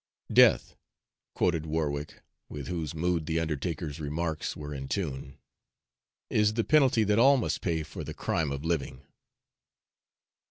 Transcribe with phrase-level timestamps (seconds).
[0.33, 0.75] "'Death,'"
[1.35, 5.37] quoted Warwick, with whose mood the undertaker's remarks were in tune,
[6.31, 9.03] "'is the penalty that all must pay for the crime of living.'"